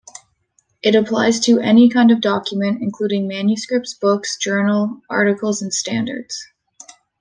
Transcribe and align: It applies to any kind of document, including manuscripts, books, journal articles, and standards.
It 0.81 0.95
applies 0.95 1.39
to 1.41 1.59
any 1.59 1.87
kind 1.87 2.09
of 2.09 2.21
document, 2.21 2.81
including 2.81 3.27
manuscripts, 3.27 3.93
books, 3.93 4.35
journal 4.37 4.99
articles, 5.11 5.61
and 5.61 5.71
standards. 5.71 6.47